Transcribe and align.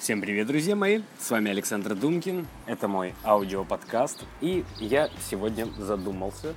Всем 0.00 0.22
привет, 0.22 0.46
друзья 0.46 0.74
мои! 0.74 1.02
С 1.18 1.30
вами 1.30 1.50
Александр 1.50 1.94
Думкин. 1.94 2.46
Это 2.64 2.88
мой 2.88 3.12
аудиоподкаст. 3.22 4.24
И 4.40 4.64
я 4.78 5.10
сегодня 5.28 5.66
задумался 5.76 6.54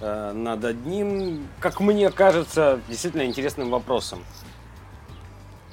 э, 0.00 0.32
над 0.32 0.64
одним, 0.64 1.46
как 1.60 1.78
мне 1.78 2.10
кажется, 2.10 2.80
действительно 2.88 3.24
интересным 3.26 3.70
вопросом. 3.70 4.24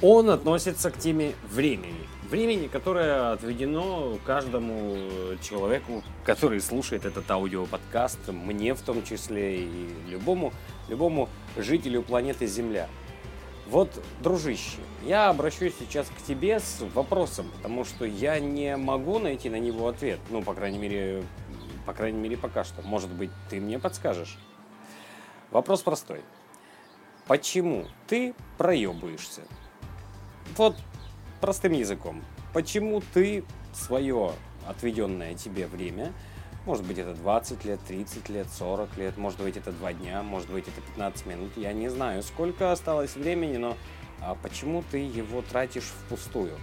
Он 0.03 0.29
относится 0.29 0.91
к 0.91 0.99
теме 0.99 1.33
времени. 1.49 2.07
Времени, 2.29 2.67
которое 2.67 3.31
отведено 3.31 4.19
каждому 4.23 4.95
человеку, 5.41 6.03
который 6.23 6.61
слушает 6.61 7.03
этот 7.03 7.31
аудиоподкаст, 7.31 8.27
мне 8.27 8.75
в 8.75 8.81
том 8.81 9.03
числе 9.03 9.63
и 9.63 9.89
любому, 10.07 10.53
любому 10.87 11.29
жителю 11.57 12.03
планеты 12.03 12.45
Земля. 12.45 12.87
Вот, 13.69 14.01
дружище, 14.23 14.77
я 15.03 15.29
обращусь 15.29 15.73
сейчас 15.77 16.07
к 16.07 16.25
тебе 16.25 16.59
с 16.59 16.81
вопросом, 16.93 17.51
потому 17.57 17.83
что 17.83 18.05
я 18.05 18.39
не 18.39 18.77
могу 18.77 19.19
найти 19.19 19.49
на 19.49 19.59
него 19.59 19.89
ответ. 19.89 20.19
Ну, 20.29 20.41
по 20.41 20.53
крайней 20.53 20.77
мере, 20.77 21.23
по 21.85 21.93
крайней 21.93 22.19
мере, 22.19 22.37
пока 22.37 22.63
что. 22.63 22.81
Может 22.81 23.09
быть, 23.09 23.29
ты 23.49 23.59
мне 23.59 23.77
подскажешь. 23.77 24.37
Вопрос 25.51 25.81
простой. 25.81 26.21
Почему 27.27 27.85
ты 28.07 28.33
проебываешься? 28.57 29.41
Вот 30.55 30.77
простым 31.41 31.73
языком. 31.73 32.23
Почему 32.53 33.01
ты 33.13 33.43
свое 33.73 34.31
отведенное 34.65 35.35
тебе 35.35 35.67
время 35.67 36.13
может 36.67 36.85
быть, 36.85 36.97
это 36.97 37.13
20 37.13 37.63
лет, 37.63 37.79
30 37.87 38.27
лет, 38.27 38.47
40 38.51 38.97
лет, 38.97 39.17
может 39.17 39.41
быть, 39.41 39.55
это 39.55 39.71
2 39.71 39.93
дня, 39.93 40.21
может 40.21 40.49
быть, 40.51 40.67
это 40.67 40.81
15 40.81 41.25
минут. 41.25 41.51
Я 41.55 41.71
не 41.71 41.87
знаю, 41.87 42.21
сколько 42.21 42.73
осталось 42.73 43.15
времени, 43.15 43.55
но 43.55 43.77
а 44.19 44.35
почему 44.35 44.83
ты 44.91 44.97
его 44.97 45.41
тратишь 45.41 45.85
впустую? 45.85 46.57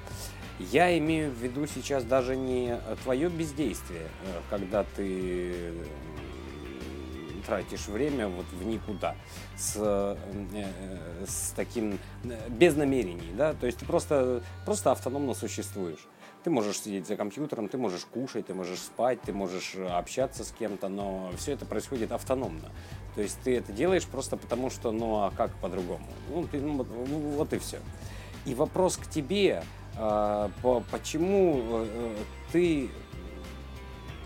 Я 0.58 0.96
имею 0.98 1.30
в 1.30 1.38
виду 1.42 1.66
сейчас 1.66 2.04
даже 2.04 2.36
не 2.36 2.78
твое 3.02 3.30
бездействие, 3.30 4.02
э, 4.02 4.40
когда 4.50 4.84
ты 4.94 5.72
тратишь 7.46 7.86
время 7.88 8.28
вот 8.28 8.46
в 8.52 8.64
никуда 8.64 9.16
с, 9.56 9.74
э, 9.76 10.16
э, 10.54 11.24
с 11.26 11.52
таким 11.56 11.98
без 12.48 12.76
намерений, 12.76 13.32
да, 13.36 13.54
то 13.54 13.66
есть 13.66 13.78
ты 13.78 13.86
просто 13.86 14.42
просто 14.64 14.92
автономно 14.92 15.34
существуешь. 15.34 16.06
Ты 16.44 16.50
можешь 16.50 16.80
сидеть 16.80 17.06
за 17.06 17.16
компьютером, 17.16 17.68
ты 17.68 17.78
можешь 17.78 18.04
кушать, 18.04 18.46
ты 18.46 18.54
можешь 18.54 18.80
спать, 18.80 19.18
ты 19.22 19.32
можешь 19.32 19.72
э, 19.76 19.86
общаться 19.86 20.44
с 20.44 20.50
кем-то, 20.50 20.88
но 20.88 21.30
все 21.38 21.52
это 21.52 21.64
происходит 21.64 22.12
автономно. 22.12 22.70
То 23.14 23.22
есть 23.22 23.38
ты 23.42 23.56
это 23.56 23.72
делаешь 23.72 24.04
просто 24.04 24.36
потому, 24.36 24.68
что 24.68 24.92
ну 24.92 25.22
а 25.22 25.32
как 25.34 25.54
по-другому? 25.54 26.06
Ну, 26.28 26.46
ты, 26.46 26.60
ну, 26.60 26.84
ну, 26.84 27.18
вот 27.30 27.54
и 27.54 27.58
все. 27.58 27.78
И 28.44 28.54
вопрос 28.54 28.98
к 28.98 29.08
тебе, 29.08 29.64
э, 29.96 30.48
по, 30.60 30.84
почему 30.90 31.62
э, 31.66 32.16
ты 32.52 32.90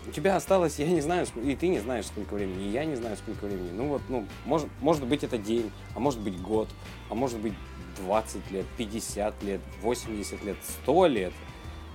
у 0.05 0.11
тебя 0.11 0.35
осталось, 0.35 0.77
я 0.77 0.87
не 0.87 0.99
знаю, 0.99 1.25
и 1.41 1.55
ты 1.55 1.69
не 1.69 1.79
знаешь, 1.79 2.07
сколько 2.07 2.33
времени, 2.33 2.65
и 2.65 2.71
я 2.71 2.83
не 2.83 2.95
знаю, 2.95 3.15
сколько 3.15 3.45
времени. 3.45 3.71
Ну 3.71 3.87
вот, 3.87 4.01
ну, 4.09 4.25
может, 4.45 4.67
может 4.81 5.05
быть 5.05 5.23
это 5.23 5.37
день, 5.37 5.71
а 5.95 6.01
может 6.01 6.19
быть 6.19 6.37
год, 6.41 6.67
а 7.09 7.15
может 7.15 7.39
быть 7.39 7.53
20 7.95 8.51
лет, 8.51 8.65
50 8.77 9.41
лет, 9.43 9.61
80 9.81 10.43
лет, 10.43 10.57
100 10.83 11.07
лет– 11.07 11.33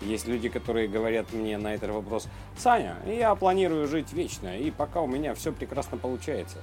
есть 0.01 0.27
люди, 0.27 0.49
которые 0.49 0.89
говорят 0.89 1.33
мне 1.33 1.59
на 1.59 1.75
этот 1.75 1.91
вопрос, 1.91 2.29
Саня, 2.57 2.97
я 3.07 3.35
планирую 3.35 3.87
жить 3.87 4.13
вечно, 4.13 4.57
и 4.57 4.71
пока 4.71 5.01
у 5.01 5.07
меня 5.07 5.35
все 5.35 5.53
прекрасно 5.53 5.99
получается. 5.99 6.59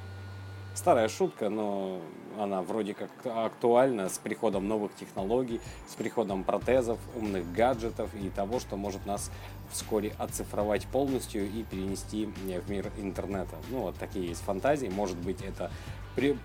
Старая 0.74 1.10
шутка, 1.10 1.50
но 1.50 2.00
она 2.40 2.62
вроде 2.62 2.94
как 2.94 3.10
актуальна 3.26 4.10
с 4.10 4.18
приходом 4.18 4.68
новых 4.68 4.96
технологий, 4.96 5.60
с 5.88 5.96
приходом 5.96 6.44
протезов, 6.44 6.98
умных 7.16 7.52
гаджетов 7.52 8.10
и 8.16 8.30
того, 8.30 8.60
что 8.60 8.78
может 8.78 9.06
нас 9.06 9.32
вскоре 9.70 10.14
оцифровать 10.18 10.86
полностью 10.88 11.46
и 11.46 11.64
перенести 11.64 12.26
в 12.26 12.70
мир 12.70 12.92
интернета. 12.98 13.58
Ну, 13.70 13.82
вот 13.82 13.96
такие 13.98 14.28
есть 14.28 14.42
фантазии. 14.42 14.88
Может 14.88 15.18
быть, 15.18 15.42
это 15.42 15.72
при, 16.16 16.32
э, 16.32 16.36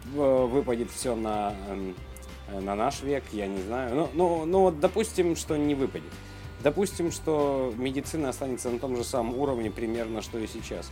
выпадет 0.46 0.90
все 0.90 1.14
на, 1.14 1.54
эм, 1.68 1.94
на 2.52 2.74
наш 2.74 3.02
век, 3.02 3.24
я 3.32 3.46
не 3.46 3.60
знаю. 3.62 3.94
Но, 3.94 4.10
но, 4.14 4.44
но 4.44 4.60
вот 4.62 4.80
допустим, 4.80 5.36
что 5.36 5.56
не 5.56 5.74
выпадет. 5.74 6.12
Допустим, 6.62 7.12
что 7.12 7.72
медицина 7.76 8.30
останется 8.30 8.70
на 8.70 8.78
том 8.78 8.96
же 8.96 9.04
самом 9.04 9.38
уровне 9.38 9.70
примерно, 9.70 10.22
что 10.22 10.38
и 10.38 10.46
сейчас. 10.46 10.90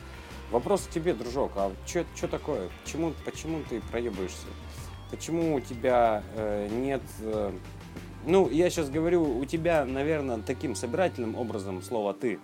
Вопрос 0.51 0.83
к 0.83 0.91
тебе, 0.91 1.15
дружок, 1.15 1.53
а 1.57 1.73
что 1.87 2.29
такое? 2.29 2.69
Почему, 2.85 3.13
почему 3.25 3.63
ты 3.69 3.81
проебаешься? 3.81 4.47
Почему 5.11 5.55
у 5.55 5.61
тебя 5.61 6.23
э, 6.37 6.69
нет... 6.71 7.03
Э, 7.21 7.53
ну, 8.27 8.49
я 8.51 8.71
сейчас 8.71 8.91
говорю, 8.91 9.39
у 9.39 9.45
тебя, 9.45 9.85
наверное, 9.85 10.39
таким 10.39 10.75
собирательным 10.75 11.35
образом 11.35 11.83
слово 11.83 12.15
«ты», 12.15 12.39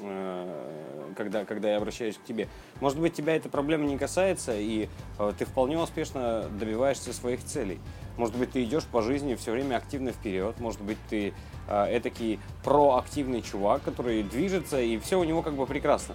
э, 0.00 1.12
когда, 1.16 1.44
когда 1.44 1.70
я 1.70 1.76
обращаюсь 1.76 2.16
к 2.16 2.24
тебе. 2.24 2.48
Может 2.80 2.98
быть, 2.98 3.14
тебя 3.14 3.36
эта 3.36 3.48
проблема 3.48 3.84
не 3.84 3.96
касается, 3.96 4.58
и 4.58 4.88
э, 5.18 5.32
ты 5.38 5.44
вполне 5.44 5.78
успешно 5.78 6.48
добиваешься 6.58 7.12
своих 7.12 7.44
целей. 7.44 7.80
Может 8.16 8.36
быть, 8.36 8.52
ты 8.52 8.62
идешь 8.62 8.84
по 8.84 9.02
жизни 9.02 9.34
все 9.34 9.52
время 9.52 9.76
активно 9.76 10.12
вперед. 10.12 10.58
Может 10.60 10.80
быть, 10.80 10.98
ты 11.08 11.34
э, 11.68 11.96
этакий 11.96 12.38
проактивный 12.62 13.42
чувак, 13.42 13.82
который 13.82 14.22
движется, 14.22 14.80
и 14.80 14.98
все 14.98 15.18
у 15.18 15.24
него 15.24 15.42
как 15.42 15.54
бы 15.54 15.66
прекрасно. 15.66 16.14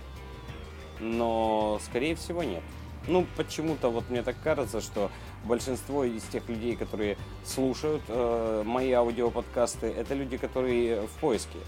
Но, 0.99 1.79
скорее 1.85 2.15
всего, 2.15 2.43
нет. 2.43 2.63
Ну, 3.07 3.25
почему-то 3.37 3.89
вот 3.89 4.09
мне 4.09 4.21
так 4.21 4.35
кажется, 4.43 4.81
что 4.81 5.09
большинство 5.45 6.03
из 6.03 6.23
тех 6.23 6.47
людей, 6.47 6.75
которые 6.75 7.17
слушают 7.43 8.03
э, 8.07 8.63
мои 8.65 8.91
аудиоподкасты, 8.91 9.87
это 9.87 10.13
люди, 10.13 10.37
которые 10.37 11.01
в 11.01 11.11
поиске. 11.19 11.59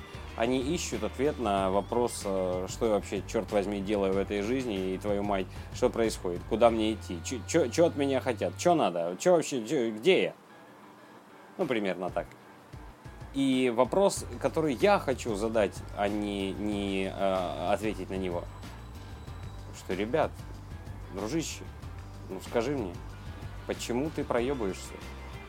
Они 0.41 0.57
ищут 0.59 1.03
ответ 1.03 1.38
на 1.38 1.69
вопрос, 1.69 2.24
э, 2.25 2.66
что 2.68 2.88
я 2.88 2.94
вообще, 2.94 3.22
черт 3.28 3.52
возьми, 3.52 3.79
делаю 3.79 4.13
в 4.13 4.18
этой 4.18 4.41
жизни, 4.41 4.96
и 4.96 4.97
твою 4.97 5.22
мать, 5.22 5.46
что 5.75 5.91
происходит, 5.91 6.41
куда 6.50 6.72
мне 6.72 6.94
идти, 6.94 7.19
что 7.47 7.85
от 7.85 7.96
меня 7.96 8.19
хотят, 8.22 8.59
что 8.59 8.74
надо, 8.74 9.16
что 9.19 9.34
вообще, 9.34 9.63
чё, 9.68 9.91
где 9.91 10.24
я? 10.24 10.34
Ну, 11.59 11.68
примерно 11.68 12.09
так. 12.09 12.25
И 13.35 13.72
вопрос, 13.75 14.25
который 14.41 14.74
я 14.74 14.97
хочу 14.97 15.35
задать, 15.35 15.78
а 15.96 16.07
не, 16.07 16.53
не 16.53 17.13
э, 17.16 17.72
ответить 17.72 18.09
на 18.09 18.18
него, 18.18 18.44
что, 19.78 19.94
ребят, 19.94 20.31
дружище, 21.13 21.63
ну 22.29 22.41
скажи 22.50 22.75
мне, 22.75 22.96
почему 23.68 24.09
ты 24.09 24.23
проебываешься? 24.23 24.96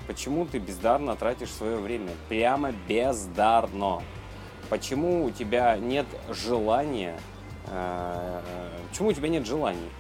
Почему 0.07 0.45
ты 0.45 0.59
бездарно 0.59 1.17
тратишь 1.17 1.51
свое 1.51 1.79
время? 1.79 2.11
Прямо 2.29 2.73
бездарно 2.87 4.03
почему 4.69 5.25
у 5.25 5.31
тебя 5.31 5.77
нет 5.77 6.07
желания, 6.31 7.19
э, 7.69 8.41
почему 8.89 9.09
у 9.09 9.13
тебя 9.13 9.29
нет 9.29 9.47
желаний? 9.47 9.91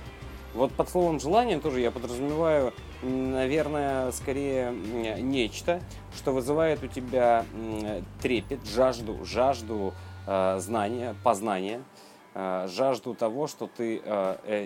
Вот 0.54 0.72
под 0.72 0.88
словом 0.88 1.18
желание 1.18 1.58
тоже 1.58 1.80
я 1.80 1.90
подразумеваю, 1.90 2.74
наверное, 3.02 4.12
скорее 4.12 4.70
нечто, 4.70 5.80
что 6.14 6.32
вызывает 6.32 6.82
у 6.82 6.88
тебя 6.88 7.46
трепет, 8.20 8.66
жажду, 8.66 9.24
жажду 9.24 9.94
э, 10.26 10.58
знания, 10.60 11.14
познания, 11.24 11.82
э, 12.34 12.68
жажду 12.70 13.14
того, 13.14 13.46
что 13.46 13.66
ты 13.66 14.02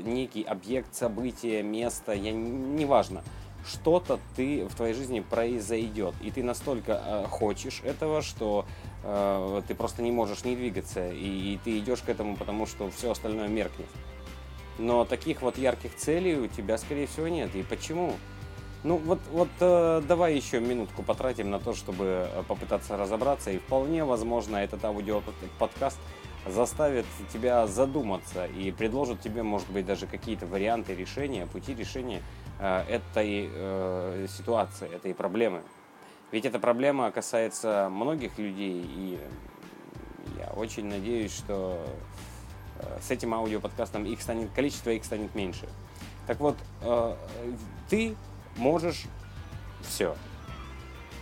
некий 0.04 0.42
объект, 0.42 0.92
событие, 0.94 1.62
место, 1.62 2.12
я, 2.12 2.32
неважно, 2.32 3.22
что-то 3.64 4.18
ты 4.34 4.66
в 4.66 4.74
твоей 4.74 4.94
жизни 4.94 5.20
произойдет, 5.20 6.14
и 6.20 6.30
ты 6.30 6.42
настолько 6.42 7.26
хочешь 7.30 7.80
этого, 7.84 8.22
что 8.22 8.64
ты 9.69 9.75
просто 9.75 10.03
не 10.03 10.11
можешь 10.11 10.44
не 10.44 10.56
двигаться, 10.56 11.11
и, 11.11 11.55
и 11.55 11.61
ты 11.62 11.78
идешь 11.78 12.00
к 12.00 12.09
этому, 12.09 12.37
потому 12.37 12.67
что 12.67 12.91
все 12.91 13.12
остальное 13.12 13.49
меркнет. 13.49 13.89
Но 14.78 15.05
таких 15.05 15.43
вот 15.43 15.59
ярких 15.59 15.94
целей 15.97 16.37
у 16.37 16.49
тебя, 16.49 16.77
скорее 16.78 17.06
всего, 17.06 17.28
нет. 17.28 17.55
И 17.55 17.62
почему? 17.62 18.15
Ну 18.84 18.99
вот, 18.99 19.21
вот 19.33 19.49
э, 19.61 20.03
давай 20.06 20.37
еще 20.37 20.61
минутку 20.61 21.03
потратим 21.03 21.50
на 21.50 21.59
то, 21.59 21.75
чтобы 21.75 22.28
э, 22.31 22.43
попытаться 22.47 22.97
разобраться. 22.97 23.50
И 23.50 23.58
вполне 23.58 24.05
возможно 24.05 24.56
этот 24.56 24.85
аудиоподкаст 24.85 25.99
заставит 26.47 27.06
тебя 27.32 27.67
задуматься 27.67 28.47
и 28.47 28.70
предложит 28.70 29.20
тебе, 29.20 29.43
может 29.43 29.69
быть, 29.70 29.87
даже 29.87 30.06
какие-то 30.06 30.47
варианты 30.47 30.94
решения, 30.94 31.47
пути 31.47 31.75
решения 31.75 32.23
э, 32.61 32.85
этой 32.88 33.50
э, 33.52 34.26
ситуации, 34.29 34.94
этой 34.94 35.14
проблемы. 35.14 35.62
Ведь 36.32 36.44
эта 36.44 36.58
проблема 36.58 37.11
касается 37.12 37.88
многих 37.90 38.37
людей, 38.38 38.84
и 38.84 39.20
я 40.38 40.49
очень 40.56 40.87
надеюсь, 40.87 41.32
что 41.32 41.87
э, 42.81 42.99
с 43.00 43.11
этим 43.11 43.32
аудиоподкастом 43.32 44.05
их 44.05 44.20
станет, 44.20 44.50
количество 44.52 44.90
их 44.90 45.05
станет 45.05 45.34
меньше. 45.34 45.69
Так 46.26 46.40
вот, 46.40 46.56
э, 46.82 47.17
ты 47.88 48.17
можешь 48.56 49.05
все. 49.82 50.17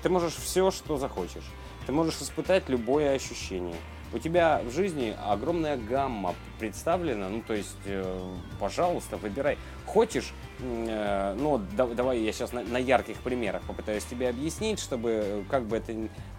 Ты 0.02 0.08
можешь 0.08 0.34
все, 0.34 0.70
что 0.70 0.96
захочешь. 0.96 1.50
Ты 1.86 1.92
можешь 1.92 2.20
испытать 2.22 2.68
любое 2.68 3.14
ощущение. 3.14 3.76
У 4.12 4.18
тебя 4.18 4.62
в 4.64 4.70
жизни 4.70 5.14
огромная 5.26 5.76
гамма 5.76 6.34
представлена, 6.58 7.28
ну 7.28 7.42
то 7.42 7.52
есть, 7.52 7.76
э, 7.84 8.34
пожалуйста, 8.58 9.18
выбирай. 9.18 9.58
Хочешь 9.84 10.32
ну, 10.60 11.60
да, 11.76 11.86
давай 11.86 12.20
я 12.20 12.32
сейчас 12.32 12.52
на, 12.52 12.62
на 12.62 12.78
ярких 12.78 13.18
примерах 13.18 13.62
попытаюсь 13.62 14.04
тебе 14.04 14.28
объяснить, 14.28 14.78
чтобы 14.78 15.10
э, 15.10 15.42
как 15.50 15.64
бы 15.64 15.76
это, 15.76 15.92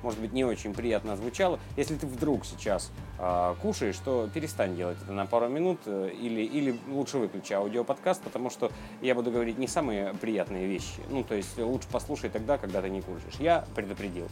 может 0.03 0.19
быть, 0.19 0.31
не 0.33 0.43
очень 0.43 0.73
приятно 0.73 1.17
звучало. 1.17 1.59
Если 1.75 1.95
ты 1.95 2.07
вдруг 2.07 2.45
сейчас 2.45 2.91
э, 3.19 3.55
кушаешь, 3.61 3.97
то 3.97 4.29
перестань 4.33 4.75
делать 4.75 4.97
это 5.03 5.11
на 5.11 5.25
пару 5.25 5.49
минут 5.49 5.79
э, 5.85 6.11
или, 6.19 6.41
или 6.41 6.79
лучше 6.87 7.17
выключи 7.17 7.53
аудиоподкаст, 7.53 8.21
потому 8.21 8.49
что 8.49 8.71
я 9.01 9.15
буду 9.15 9.31
говорить 9.31 9.57
не 9.57 9.67
самые 9.67 10.13
приятные 10.13 10.67
вещи. 10.67 11.01
Ну, 11.09 11.23
то 11.23 11.35
есть 11.35 11.57
лучше 11.57 11.87
послушай 11.91 12.29
тогда, 12.29 12.57
когда 12.57 12.81
ты 12.81 12.89
не 12.89 13.01
кушаешь. 13.01 13.35
Я 13.39 13.65
предупредил. 13.75 14.27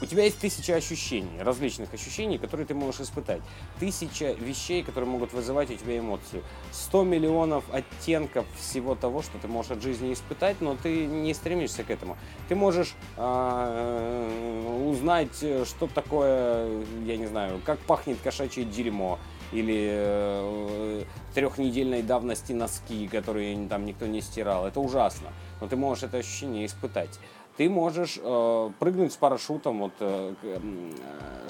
У 0.00 0.06
тебя 0.06 0.24
есть 0.24 0.38
тысяча 0.38 0.76
ощущений, 0.76 1.42
различных 1.42 1.92
ощущений, 1.92 2.38
которые 2.38 2.66
ты 2.66 2.74
можешь 2.74 3.00
испытать. 3.00 3.42
Тысяча 3.80 4.32
вещей, 4.32 4.84
которые 4.84 5.10
могут 5.10 5.32
вызывать 5.32 5.70
у 5.70 5.74
тебя 5.74 5.98
эмоции. 5.98 6.42
Сто 6.70 7.02
миллионов 7.02 7.64
оттенков 7.72 8.46
всего 8.56 8.94
того, 8.94 9.22
что 9.22 9.38
ты 9.38 9.48
можешь 9.48 9.72
от 9.72 9.82
жизни 9.82 10.12
испытать, 10.12 10.60
но 10.60 10.76
ты 10.80 11.06
не 11.06 11.34
стремишься 11.34 11.82
к 11.82 11.90
этому. 11.90 12.16
Ты 12.48 12.54
можешь 12.54 12.94
э, 13.16 14.84
узнать, 14.88 15.34
что 15.36 15.88
такое, 15.92 16.84
я 17.04 17.16
не 17.16 17.26
знаю, 17.26 17.60
как 17.64 17.80
пахнет 17.80 18.18
кошачье 18.22 18.64
дерьмо, 18.64 19.18
или 19.50 19.88
э, 19.90 21.04
трехнедельной 21.34 22.02
давности 22.02 22.52
носки, 22.52 23.08
которые 23.08 23.66
там 23.68 23.86
никто 23.86 24.06
не 24.06 24.20
стирал. 24.20 24.66
Это 24.66 24.78
ужасно. 24.78 25.28
Но 25.60 25.68
ты 25.68 25.76
можешь 25.76 26.04
это 26.04 26.18
ощущение 26.18 26.66
испытать 26.66 27.18
ты 27.58 27.68
можешь 27.68 28.18
э, 28.22 28.70
прыгнуть 28.78 29.12
с 29.12 29.16
парашютом, 29.16 29.80
вот 29.80 29.92
э, 29.98 30.34
э, 30.42 30.58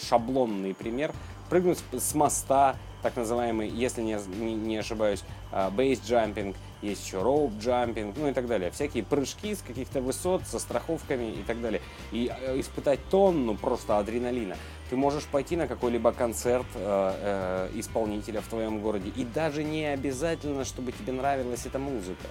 шаблонный 0.01 0.75
пример, 0.75 1.13
прыгнуть 1.51 1.79
с 1.93 2.15
моста, 2.15 2.77
так 3.03 3.15
называемый, 3.15 3.69
если 3.69 4.01
не, 4.01 4.19
не, 4.41 4.55
не 4.55 4.79
ошибаюсь, 4.79 5.23
э, 5.53 5.69
base 5.69 6.01
jumping, 6.03 6.57
есть 6.81 7.05
еще 7.07 7.19
jumping, 7.19 8.15
ну 8.17 8.29
и 8.29 8.33
так 8.33 8.47
далее. 8.47 8.71
Всякие 8.71 9.05
прыжки 9.05 9.55
с 9.55 9.61
каких-то 9.61 10.01
высот, 10.01 10.47
со 10.47 10.59
страховками 10.59 11.31
и 11.31 11.43
так 11.43 11.61
далее. 11.61 11.83
И 12.11 12.33
э, 12.35 12.59
испытать 12.59 13.01
тонну 13.11 13.55
просто 13.55 13.99
адреналина. 13.99 14.57
Ты 14.89 14.97
можешь 14.97 15.27
пойти 15.27 15.57
на 15.57 15.69
какой-либо 15.69 16.13
концерт 16.13 16.67
э, 16.75 17.69
э, 17.71 17.79
исполнителя 17.79 18.41
в 18.41 18.49
твоем 18.49 18.81
городе. 18.81 19.13
И 19.15 19.25
даже 19.25 19.63
не 19.63 19.85
обязательно, 19.85 20.65
чтобы 20.65 20.93
тебе 20.93 21.13
нравилась 21.13 21.67
эта 21.67 21.79
музыка. 21.79 22.29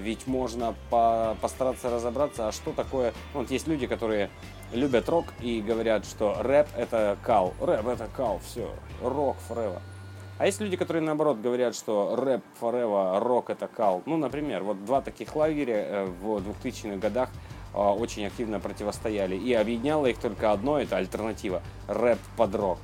Ведь 0.00 0.26
можно 0.26 0.74
по 0.90 1.36
постараться 1.40 1.90
разобраться, 1.90 2.48
а 2.48 2.52
что 2.52 2.72
такое... 2.72 3.12
Ну, 3.34 3.40
вот 3.40 3.50
есть 3.50 3.68
люди, 3.68 3.86
которые 3.86 4.30
любят 4.72 5.08
рок 5.08 5.26
и 5.40 5.60
говорят, 5.60 6.04
что 6.06 6.36
рэп 6.40 6.68
это 6.76 7.16
кал. 7.22 7.54
Рэп 7.60 7.86
это 7.86 8.08
кал, 8.16 8.40
все. 8.44 8.70
Рок 9.02 9.36
forever. 9.48 9.80
А 10.38 10.46
есть 10.46 10.58
люди, 10.60 10.76
которые 10.78 11.02
наоборот 11.02 11.38
говорят, 11.38 11.74
что 11.74 12.16
рэп 12.16 12.42
forever, 12.60 13.18
рок 13.18 13.50
это 13.50 13.68
кал. 13.68 14.02
Ну, 14.06 14.16
например, 14.16 14.62
вот 14.62 14.84
два 14.86 15.02
таких 15.02 15.36
лагеря 15.36 15.84
э, 15.86 16.04
в 16.06 16.38
2000-х 16.38 16.96
годах 16.96 17.28
э, 17.74 17.78
очень 17.78 18.24
активно 18.24 18.58
противостояли. 18.58 19.36
И 19.36 19.52
объединяло 19.52 20.06
их 20.06 20.18
только 20.18 20.50
одно, 20.50 20.80
это 20.80 20.96
альтернатива. 20.96 21.62
Рэп 21.88 22.18
под 22.38 22.54
рок. 22.54 22.78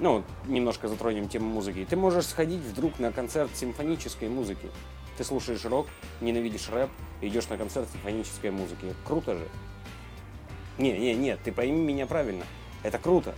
Ну, 0.00 0.24
немножко 0.46 0.88
затронем 0.88 1.28
тему 1.28 1.48
музыки. 1.48 1.86
Ты 1.88 1.96
можешь 1.96 2.26
сходить 2.26 2.60
вдруг 2.60 2.98
на 2.98 3.12
концерт 3.12 3.54
симфонической 3.54 4.28
музыки. 4.28 4.70
Ты 5.16 5.24
слушаешь 5.24 5.64
рок, 5.64 5.86
ненавидишь 6.20 6.68
рэп, 6.68 6.90
идешь 7.20 7.48
на 7.48 7.56
концерт 7.56 7.88
симфонической 7.92 8.50
музыки. 8.50 8.94
Круто 9.04 9.36
же. 9.36 9.48
Не, 10.78 10.98
не, 10.98 11.14
нет, 11.14 11.38
ты 11.44 11.52
пойми 11.52 11.80
меня 11.80 12.06
правильно. 12.06 12.44
Это 12.82 12.98
круто. 12.98 13.34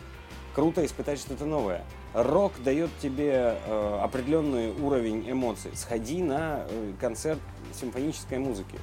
Круто 0.55 0.85
испытать 0.87 1.19
что-то 1.19 1.45
новое. 1.45 1.85
Рок 2.15 2.53
дает 2.65 2.91
тебе 3.03 3.59
э, 3.67 3.99
определенный 4.03 4.73
уровень 4.73 5.31
эмоций. 5.31 5.71
Сходи 5.75 6.23
на 6.23 6.65
э, 6.67 6.93
концерт 6.99 7.41
симфонической 7.79 8.39
музыки. 8.39 8.79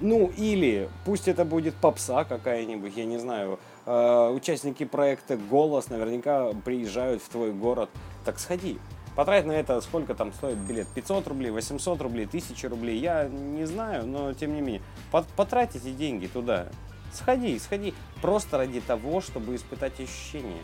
Ну 0.00 0.32
или 0.36 0.88
пусть 1.04 1.28
это 1.28 1.44
будет 1.44 1.76
попса 1.76 2.24
какая-нибудь, 2.24 2.96
я 2.96 3.04
не 3.04 3.18
знаю. 3.18 3.60
Э, 3.86 4.30
участники 4.34 4.84
проекта 4.84 5.36
«Голос» 5.36 5.88
наверняка 5.88 6.50
приезжают 6.64 7.22
в 7.22 7.28
твой 7.28 7.52
город. 7.52 7.90
Так 8.24 8.40
сходи. 8.40 8.78
Потратить 9.16 9.46
на 9.46 9.52
это 9.52 9.80
сколько 9.80 10.14
там 10.14 10.32
стоит 10.32 10.58
билет? 10.58 10.88
500 10.88 11.28
рублей, 11.28 11.50
800 11.50 12.00
рублей, 12.00 12.26
1000 12.26 12.68
рублей? 12.68 12.98
Я 12.98 13.28
не 13.28 13.64
знаю, 13.64 14.06
но 14.06 14.32
тем 14.34 14.54
не 14.54 14.60
менее. 14.60 14.82
Потратите 15.10 15.92
деньги 15.92 16.26
туда. 16.26 16.66
Сходи, 17.12 17.58
сходи. 17.60 17.94
Просто 18.20 18.58
ради 18.58 18.80
того, 18.80 19.20
чтобы 19.20 19.54
испытать 19.54 20.00
ощущения. 20.00 20.62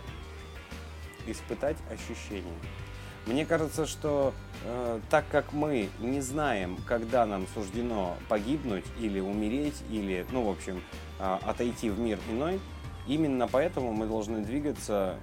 Испытать 1.27 1.77
ощущения. 1.91 2.59
Мне 3.27 3.47
кажется, 3.47 3.87
что 3.87 4.33
э, 4.65 5.01
так 5.11 5.25
как 5.31 5.53
мы 5.53 5.91
не 6.01 6.21
знаем, 6.21 6.79
когда 6.87 7.27
нам 7.27 7.47
суждено 7.55 8.17
погибнуть 8.29 8.85
или 8.99 9.21
умереть, 9.21 9.77
или, 9.91 10.27
ну, 10.33 10.43
в 10.43 10.49
общем, 10.49 10.83
э, 11.19 11.39
отойти 11.43 11.91
в 11.91 12.01
мир 12.01 12.19
иной, 12.31 12.59
именно 13.07 13.47
поэтому 13.47 13.93
мы 13.93 14.07
должны 14.07 14.41
двигаться 14.41 15.17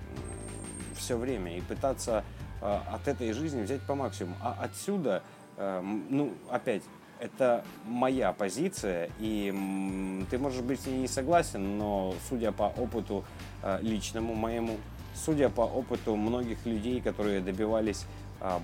все 0.95 1.17
время 1.17 1.57
и 1.57 1.61
пытаться 1.61 2.23
от 2.61 3.07
этой 3.07 3.33
жизни 3.33 3.61
взять 3.61 3.81
по 3.81 3.95
максимуму. 3.95 4.35
А 4.41 4.57
отсюда, 4.59 5.23
э, 5.57 5.81
ну, 6.09 6.33
опять, 6.49 6.83
это 7.19 7.63
моя 7.85 8.31
позиция, 8.31 9.09
и 9.19 10.23
ты 10.29 10.37
можешь 10.37 10.61
быть 10.61 10.79
с 10.79 10.85
ней 10.85 10.99
не 10.99 11.07
согласен, 11.07 11.77
но 11.77 12.13
судя 12.29 12.51
по 12.51 12.63
опыту 12.63 13.25
э, 13.63 13.79
личному 13.81 14.35
моему, 14.35 14.77
судя 15.15 15.49
по 15.49 15.61
опыту 15.61 16.15
многих 16.15 16.65
людей, 16.65 17.01
которые 17.01 17.41
добивались 17.41 18.05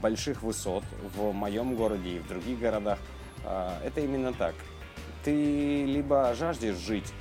больших 0.03 0.43
высот 0.43 0.83
в 1.15 1.31
моем 1.31 1.75
городе 1.75 2.17
и 2.17 2.19
в 2.19 2.27
других 2.27 2.59
городах, 2.59 2.99
это 3.43 4.01
именно 4.01 4.31
так. 4.31 4.53
Ты 5.23 5.85
либо 5.85 6.31
жаждешь 6.35 6.75
жить 6.75 7.11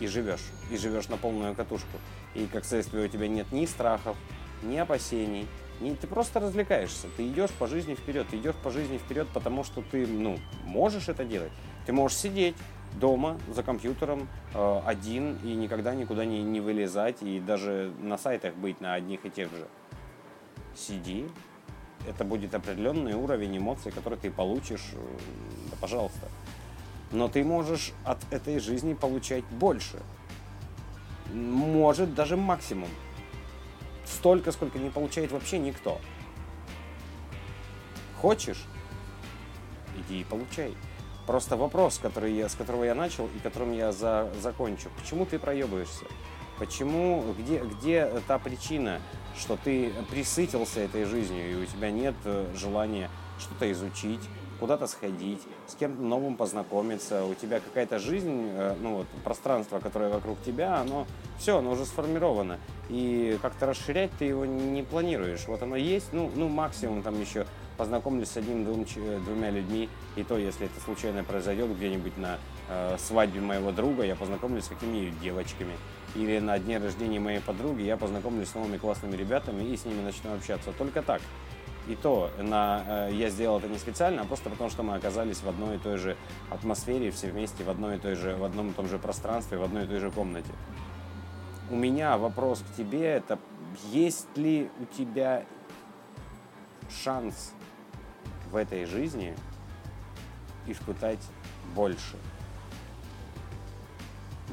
и 0.00 0.06
живешь, 0.06 0.44
и 0.70 0.76
живешь 0.76 1.08
на 1.08 1.16
полную 1.16 1.54
катушку, 1.54 1.96
и 2.34 2.46
как 2.46 2.66
следствие 2.66 3.06
у 3.06 3.08
тебя 3.08 3.26
нет 3.26 3.50
ни 3.52 3.64
страхов, 3.64 4.18
ни 4.62 4.76
опасений, 4.76 5.48
не, 5.84 5.94
ты 5.94 6.06
просто 6.06 6.40
развлекаешься, 6.40 7.08
ты 7.16 7.28
идешь 7.28 7.50
по 7.50 7.66
жизни 7.66 7.94
вперед, 7.94 8.26
ты 8.30 8.38
идешь 8.38 8.54
по 8.56 8.70
жизни 8.70 8.98
вперед, 8.98 9.28
потому 9.32 9.64
что 9.64 9.82
ты, 9.82 10.06
ну, 10.06 10.38
можешь 10.64 11.08
это 11.08 11.24
делать. 11.24 11.52
Ты 11.86 11.92
можешь 11.92 12.16
сидеть 12.16 12.56
дома 12.98 13.38
за 13.52 13.62
компьютером 13.62 14.28
э, 14.54 14.80
один 14.86 15.36
и 15.44 15.54
никогда 15.54 15.94
никуда 15.94 16.24
не, 16.24 16.42
не 16.42 16.60
вылезать 16.60 17.22
и 17.22 17.40
даже 17.40 17.92
на 18.00 18.16
сайтах 18.16 18.54
быть 18.54 18.80
на 18.80 18.94
одних 18.94 19.26
и 19.26 19.30
тех 19.30 19.50
же. 19.50 19.66
Сиди, 20.74 21.26
это 22.08 22.24
будет 22.24 22.54
определенный 22.54 23.14
уровень 23.14 23.58
эмоций, 23.58 23.92
который 23.92 24.18
ты 24.18 24.30
получишь, 24.30 24.92
э, 24.94 25.18
да 25.70 25.76
пожалуйста. 25.80 26.28
Но 27.12 27.28
ты 27.28 27.44
можешь 27.44 27.92
от 28.04 28.18
этой 28.32 28.58
жизни 28.58 28.94
получать 28.94 29.44
больше. 29.44 30.00
Может 31.32 32.14
даже 32.14 32.36
максимум 32.36 32.88
столько, 34.04 34.52
сколько 34.52 34.78
не 34.78 34.90
получает 34.90 35.32
вообще 35.32 35.58
никто. 35.58 36.00
Хочешь? 38.20 38.64
Иди 39.96 40.20
и 40.20 40.24
получай. 40.24 40.74
Просто 41.26 41.56
вопрос, 41.56 41.98
который 41.98 42.34
я, 42.34 42.48
с 42.48 42.54
которого 42.54 42.84
я 42.84 42.94
начал 42.94 43.26
и 43.26 43.38
которым 43.38 43.72
я 43.72 43.92
за, 43.92 44.30
закончу. 44.40 44.90
Почему 45.00 45.24
ты 45.24 45.38
проебываешься? 45.38 46.04
Почему, 46.58 47.34
где, 47.36 47.58
где 47.60 48.06
та 48.28 48.38
причина, 48.38 49.00
что 49.36 49.56
ты 49.56 49.92
присытился 50.10 50.80
этой 50.80 51.04
жизнью 51.04 51.50
и 51.50 51.54
у 51.56 51.66
тебя 51.66 51.90
нет 51.90 52.14
э, 52.24 52.52
желания 52.54 53.10
что-то 53.38 53.70
изучить, 53.72 54.20
куда-то 54.64 54.86
сходить, 54.86 55.42
с 55.66 55.74
кем-то 55.74 56.00
новым 56.00 56.38
познакомиться, 56.38 57.26
у 57.26 57.34
тебя 57.34 57.60
какая-то 57.60 57.98
жизнь, 57.98 58.48
э, 58.48 58.74
ну 58.80 58.94
вот, 58.94 59.06
пространство, 59.22 59.78
которое 59.78 60.08
вокруг 60.08 60.40
тебя, 60.40 60.78
оно 60.78 61.06
все, 61.38 61.58
оно 61.58 61.72
уже 61.72 61.84
сформировано. 61.84 62.58
И 62.88 63.38
как-то 63.42 63.66
расширять 63.66 64.10
ты 64.18 64.24
его 64.24 64.46
не 64.46 64.82
планируешь. 64.82 65.46
Вот 65.48 65.62
оно 65.62 65.76
есть, 65.76 66.14
ну, 66.14 66.30
ну 66.34 66.48
максимум 66.48 67.02
там 67.02 67.20
еще 67.20 67.44
познакомлюсь 67.76 68.30
с 68.30 68.38
одним-двумя 68.38 69.50
людьми, 69.50 69.90
и 70.16 70.22
то, 70.24 70.38
если 70.38 70.64
это 70.64 70.80
случайно 70.80 71.24
произойдет 71.24 71.70
где-нибудь 71.76 72.16
на 72.16 72.38
э, 72.70 72.96
свадьбе 72.98 73.42
моего 73.42 73.70
друга, 73.70 74.02
я 74.04 74.16
познакомлюсь 74.16 74.64
с 74.64 74.68
какими-нибудь 74.68 75.20
девочками. 75.20 75.74
Или 76.14 76.38
на 76.38 76.58
дне 76.58 76.78
рождения 76.78 77.20
моей 77.20 77.40
подруги 77.40 77.82
я 77.82 77.98
познакомлюсь 77.98 78.48
с 78.48 78.54
новыми 78.54 78.78
классными 78.78 79.14
ребятами 79.14 79.62
и 79.62 79.76
с 79.76 79.84
ними 79.84 80.00
начну 80.00 80.32
общаться. 80.32 80.72
Только 80.72 81.02
так. 81.02 81.20
И 81.86 81.96
то 81.96 82.30
на, 82.38 83.08
э, 83.08 83.10
я 83.12 83.28
сделал 83.28 83.58
это 83.58 83.68
не 83.68 83.78
специально, 83.78 84.22
а 84.22 84.24
просто 84.24 84.48
потому, 84.48 84.70
что 84.70 84.82
мы 84.82 84.94
оказались 84.94 85.42
в 85.42 85.48
одной 85.48 85.76
и 85.76 85.78
той 85.78 85.98
же 85.98 86.16
атмосфере, 86.50 87.10
все 87.10 87.30
вместе 87.30 87.62
в 87.62 87.70
одной 87.70 87.96
и 87.96 87.98
той 87.98 88.14
же, 88.14 88.36
в 88.36 88.44
одном 88.44 88.70
и 88.70 88.72
том 88.72 88.88
же 88.88 88.98
пространстве, 88.98 89.58
в 89.58 89.62
одной 89.62 89.84
и 89.84 89.86
той 89.86 89.98
же 89.98 90.10
комнате. 90.10 90.50
У 91.70 91.76
меня 91.76 92.16
вопрос 92.16 92.60
к 92.60 92.76
тебе 92.76 93.04
это, 93.04 93.38
есть 93.90 94.34
ли 94.36 94.70
у 94.80 94.86
тебя 94.86 95.44
шанс 96.88 97.52
в 98.50 98.56
этой 98.56 98.86
жизни 98.86 99.34
испытать 100.66 101.20
больше? 101.74 102.16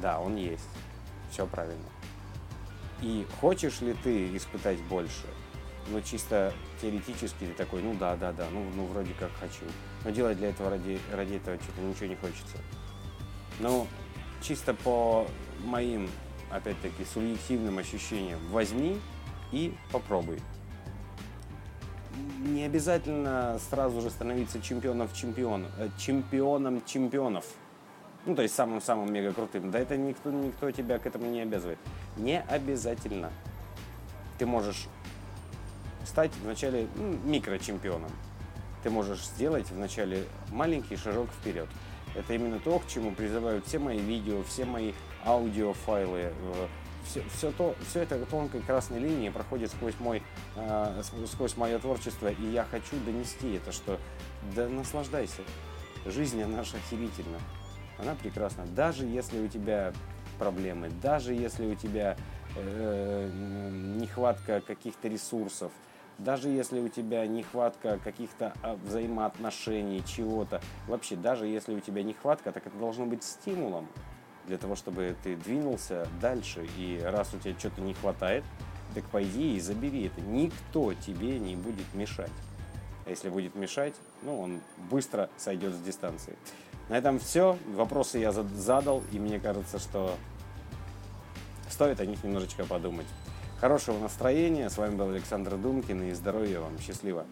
Да, 0.02 0.20
он 0.20 0.36
есть. 0.36 0.68
Все 1.30 1.46
правильно. 1.46 1.88
И 3.00 3.26
хочешь 3.40 3.80
ли 3.80 3.94
ты 3.94 4.36
испытать 4.36 4.82
больше? 4.82 5.26
но 5.88 6.00
чисто 6.00 6.52
теоретически 6.82 7.46
ты 7.46 7.52
такой, 7.54 7.80
ну 7.80 7.94
да, 7.94 8.16
да, 8.16 8.32
да, 8.32 8.46
ну, 8.52 8.64
ну 8.74 8.84
вроде 8.86 9.14
как 9.18 9.30
хочу. 9.38 9.64
Но 10.04 10.10
делать 10.10 10.36
для 10.36 10.50
этого 10.50 10.68
ради, 10.68 10.98
ради 11.12 11.36
этого 11.36 11.56
что-то 11.56 11.80
ничего 11.80 12.06
не 12.06 12.16
хочется. 12.16 12.58
Ну, 13.60 13.86
чисто 14.42 14.74
по 14.74 15.26
моим, 15.64 16.10
опять-таки, 16.50 17.04
субъективным 17.04 17.78
ощущениям, 17.78 18.40
возьми 18.50 18.98
и 19.52 19.74
попробуй. 19.92 20.40
Не 22.40 22.64
обязательно 22.64 23.58
сразу 23.70 24.00
же 24.00 24.10
становиться 24.10 24.60
чемпионом 24.60 25.08
чемпион, 25.14 25.66
э, 25.78 25.88
чемпионом 25.96 26.84
чемпионов. 26.84 27.44
Ну, 28.26 28.34
то 28.34 28.42
есть 28.42 28.54
самым-самым 28.54 29.12
мега 29.12 29.32
крутым. 29.32 29.70
Да 29.70 29.78
это 29.78 29.96
никто, 29.96 30.30
никто 30.30 30.70
тебя 30.70 30.98
к 30.98 31.06
этому 31.06 31.26
не 31.26 31.40
обязывает. 31.40 31.78
Не 32.16 32.40
обязательно. 32.42 33.30
Ты 34.38 34.46
можешь 34.46 34.88
стать 36.06 36.32
вначале 36.42 36.88
ну, 36.96 37.18
микрочемпионом. 37.24 38.10
Ты 38.82 38.90
можешь 38.90 39.24
сделать 39.24 39.70
вначале 39.70 40.24
маленький 40.50 40.96
шажок 40.96 41.28
вперед. 41.30 41.68
Это 42.14 42.34
именно 42.34 42.58
то, 42.58 42.78
к 42.78 42.88
чему 42.88 43.12
призывают 43.12 43.66
все 43.66 43.78
мои 43.78 43.98
видео, 43.98 44.42
все 44.42 44.64
мои 44.64 44.92
аудиофайлы. 45.24 46.32
Все, 47.04 47.20
э, 47.20 47.22
все, 47.34 47.52
то, 47.52 47.74
все 47.88 48.00
это 48.02 48.24
тонкой 48.26 48.60
красной 48.60 48.98
линией 48.98 49.30
проходит 49.30 49.70
сквозь, 49.70 49.98
мой, 49.98 50.22
э, 50.56 51.02
сквозь 51.26 51.56
мое 51.56 51.78
творчество, 51.78 52.28
и 52.28 52.50
я 52.50 52.64
хочу 52.64 52.96
донести 53.04 53.54
это, 53.54 53.72
что 53.72 53.98
да 54.54 54.68
наслаждайся. 54.68 55.42
Жизнь 56.04 56.44
наша 56.44 56.76
охерительна. 56.78 57.38
Она 57.98 58.14
прекрасна. 58.14 58.66
Даже 58.66 59.04
если 59.04 59.40
у 59.40 59.48
тебя 59.48 59.92
проблемы, 60.38 60.90
даже 61.00 61.34
если 61.34 61.66
у 61.66 61.74
тебя 61.74 62.16
э, 62.56 63.30
нехватка 63.96 64.60
каких-то 64.60 65.08
ресурсов, 65.08 65.70
даже 66.18 66.48
если 66.48 66.80
у 66.80 66.88
тебя 66.88 67.26
нехватка 67.26 67.98
каких-то 68.02 68.52
а, 68.62 68.76
взаимоотношений, 68.76 70.02
чего-то, 70.06 70.60
вообще, 70.86 71.16
даже 71.16 71.46
если 71.46 71.74
у 71.74 71.80
тебя 71.80 72.02
нехватка, 72.02 72.52
так 72.52 72.66
это 72.66 72.76
должно 72.78 73.06
быть 73.06 73.22
стимулом 73.24 73.88
для 74.46 74.58
того, 74.58 74.76
чтобы 74.76 75.16
ты 75.22 75.36
двинулся 75.36 76.06
дальше. 76.20 76.66
И 76.76 77.00
раз 77.02 77.32
у 77.34 77.38
тебя 77.38 77.58
что-то 77.58 77.80
не 77.80 77.94
хватает, 77.94 78.44
так 78.94 79.04
пойди 79.04 79.56
и 79.56 79.60
забери 79.60 80.06
это. 80.06 80.20
Никто 80.20 80.94
тебе 80.94 81.38
не 81.38 81.56
будет 81.56 81.92
мешать. 81.94 82.30
А 83.06 83.10
если 83.10 83.30
будет 83.30 83.54
мешать, 83.54 83.94
ну, 84.22 84.40
он 84.40 84.60
быстро 84.90 85.28
сойдет 85.36 85.74
с 85.74 85.80
дистанции. 85.80 86.36
На 86.88 86.98
этом 86.98 87.18
все. 87.18 87.58
Вопросы 87.74 88.18
я 88.18 88.32
задал, 88.32 89.02
и 89.12 89.18
мне 89.18 89.40
кажется, 89.40 89.78
что 89.78 90.16
стоит 91.68 92.00
о 92.00 92.06
них 92.06 92.22
немножечко 92.22 92.64
подумать. 92.64 93.06
Хорошего 93.62 93.96
настроения. 93.96 94.68
С 94.68 94.76
вами 94.76 94.96
был 94.96 95.08
Александр 95.10 95.56
Думкин 95.56 96.02
и 96.02 96.12
здоровья 96.14 96.58
вам. 96.58 96.76
Счастливо. 96.80 97.24